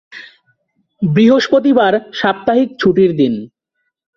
বৃহস্পতিবার 1.01 1.93
সাপ্তাহিক 2.13 2.69
ছুটির 2.79 3.11
দিন। 3.15 3.33